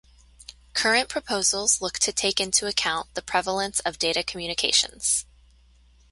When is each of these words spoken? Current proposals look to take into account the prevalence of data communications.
Current 0.73 1.09
proposals 1.09 1.79
look 1.79 1.99
to 1.99 2.11
take 2.11 2.39
into 2.39 2.65
account 2.65 3.13
the 3.13 3.21
prevalence 3.21 3.81
of 3.81 3.99
data 3.99 4.23
communications. 4.23 5.27